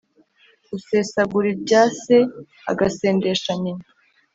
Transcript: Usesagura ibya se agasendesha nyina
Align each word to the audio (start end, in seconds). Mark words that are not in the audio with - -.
Usesagura 0.77 1.47
ibya 1.55 1.83
se 2.01 2.17
agasendesha 2.71 3.51
nyina 3.61 3.85